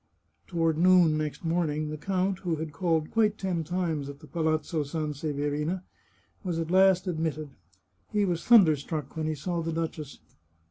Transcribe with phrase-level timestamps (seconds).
[0.47, 4.81] Toward noon next morning the count, who had called quite ten times at the Palazzo
[4.83, 5.83] Sanseverina,
[6.43, 7.49] was at last ad mitted.
[8.11, 10.17] He was thunder struck when he saw the duchess.